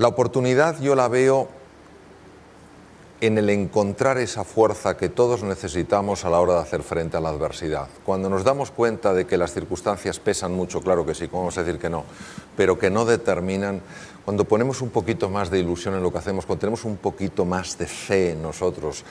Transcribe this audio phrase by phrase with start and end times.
[0.00, 1.46] La oportunidad yo la veo
[3.20, 7.20] en el encontrar esa fuerza que todos necesitamos a la hora de hacer frente a
[7.20, 7.86] la adversidad.
[8.06, 11.58] Cuando nos damos cuenta de que las circunstancias pesan mucho, claro que sí, ¿cómo vamos
[11.58, 12.04] a decir que no?
[12.56, 13.82] Pero que no determinan,
[14.24, 17.44] cuando ponemos un poquito más de ilusión en lo que hacemos, cuando tenemos un poquito
[17.44, 19.04] más de fe en nosotros,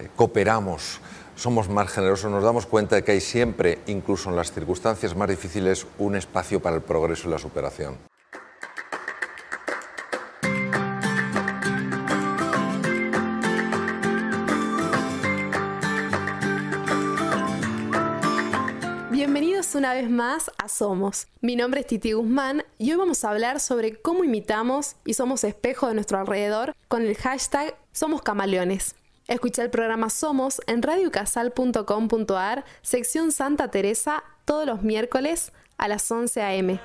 [0.00, 0.98] eh, cooperamos,
[1.36, 5.28] somos más generosos, nos damos cuenta de que hay siempre, incluso en las circunstancias más
[5.28, 8.15] difíciles, un espacio para el progreso y la superación.
[19.76, 21.28] Una vez más a Somos.
[21.40, 25.44] Mi nombre es Titi Guzmán y hoy vamos a hablar sobre cómo imitamos y somos
[25.44, 28.96] espejo de nuestro alrededor con el hashtag Somos Camaleones.
[29.28, 36.42] Escucha el programa Somos en radiocasal.com.ar, sección Santa Teresa, todos los miércoles a las 11
[36.42, 36.80] a.m.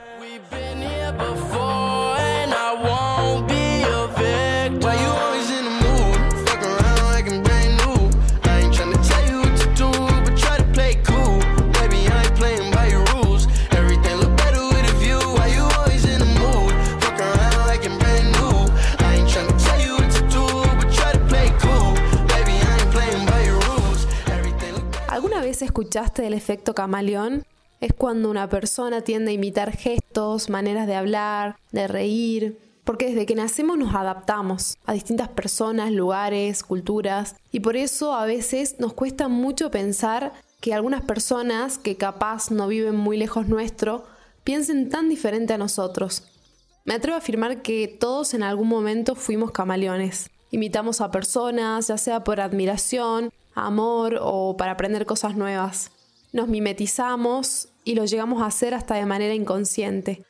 [25.66, 27.44] escuchaste del efecto camaleón?
[27.80, 33.26] Es cuando una persona tiende a imitar gestos, maneras de hablar, de reír, porque desde
[33.26, 38.94] que nacemos nos adaptamos a distintas personas, lugares, culturas, y por eso a veces nos
[38.94, 44.06] cuesta mucho pensar que algunas personas que capaz no viven muy lejos nuestro
[44.44, 46.24] piensen tan diferente a nosotros.
[46.86, 50.30] Me atrevo a afirmar que todos en algún momento fuimos camaleones.
[50.50, 55.92] Imitamos a personas, ya sea por admiración amor o para aprender cosas nuevas.
[56.34, 60.24] Nos mimetizamos y lo llegamos a hacer hasta de manera inconsciente.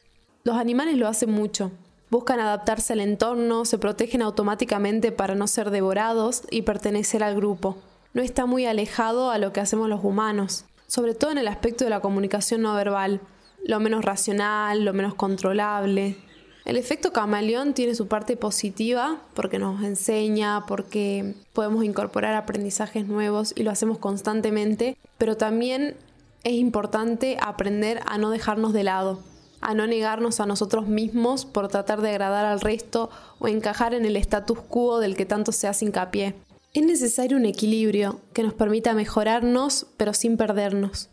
[0.44, 1.72] Los animales lo hacen mucho.
[2.09, 7.77] Buscan adaptarse al entorno, se protegen automáticamente para no ser devorados y pertenecer al grupo.
[8.14, 11.86] No está muy alejado a lo que hacemos los humanos, sobre todo en el aspecto
[11.86, 13.21] de la comunicación no verbal,
[13.64, 16.17] lo menos racional, lo menos controlable,
[16.64, 23.54] el efecto camaleón tiene su parte positiva porque nos enseña, porque podemos incorporar aprendizajes nuevos
[23.55, 25.95] y lo hacemos constantemente, pero también
[26.44, 29.20] es importante aprender a no dejarnos de lado,
[29.60, 34.05] a no negarnos a nosotros mismos por tratar de agradar al resto o encajar en
[34.05, 36.36] el status quo del que tanto se hace hincapié.
[36.73, 41.10] Es necesario un equilibrio que nos permita mejorarnos pero sin perdernos.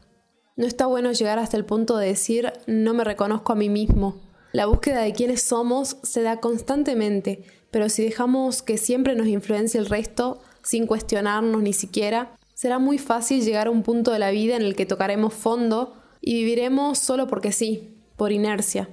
[0.57, 4.17] No está bueno llegar hasta el punto de decir no me reconozco a mí mismo,
[4.53, 9.79] la búsqueda de quiénes somos se da constantemente, pero si dejamos que siempre nos influencie
[9.79, 14.31] el resto, sin cuestionarnos ni siquiera, será muy fácil llegar a un punto de la
[14.31, 18.89] vida en el que tocaremos fondo y viviremos solo porque sí, por inercia.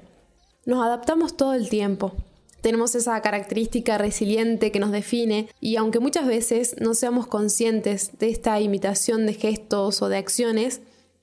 [0.66, 2.14] Nos adaptamos todo el tiempo.
[2.62, 8.30] Tenemos esa característica resiliente que nos define y aunque muchas veces no seamos conscientes de
[8.30, 10.82] esta imitación de gestos o de acciones,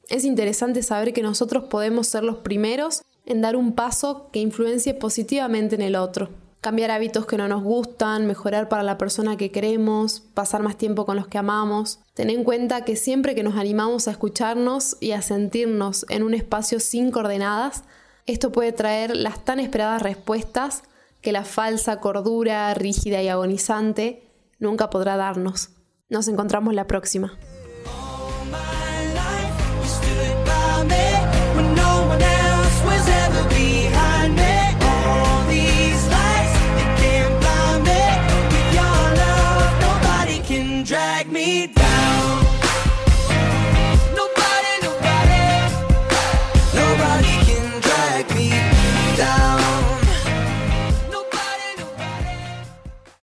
[0.09, 4.95] es interesante saber que nosotros podemos ser los primeros en dar un paso que influencie
[4.95, 6.31] positivamente en el otro.
[6.61, 11.05] Cambiar hábitos que no nos gustan, mejorar para la persona que queremos, pasar más tiempo
[11.05, 11.99] con los que amamos.
[12.15, 16.35] Ten en cuenta que siempre que nos animamos a escucharnos y a sentirnos en un
[16.35, 17.83] espacio sin coordenadas,
[18.27, 20.85] esto puede traer las tan esperadas respuestas
[21.21, 24.23] que la falsa cordura rígida y agonizante
[24.61, 25.71] nunca podrá darnos.
[26.09, 27.37] Nos encontramos la próxima.